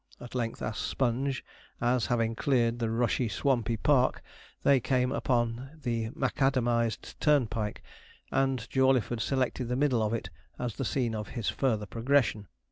[0.19, 1.45] at length asked Sponge,
[1.79, 4.23] as, having cleared the rushy, swampy park,
[4.63, 7.83] they came upon the macadamized turnpike,
[8.31, 12.47] and Jawleyford selected the middle of it as the scene of his further progression.